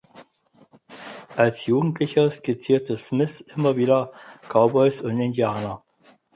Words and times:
Als 1.37 1.67
Jugendlicher 1.67 2.31
skizzierte 2.31 2.97
Smith 2.97 3.41
immer 3.55 3.77
wieder 3.77 4.11
Cowboys 4.49 4.99
und 4.99 5.19
„Indianer“. 5.21 5.83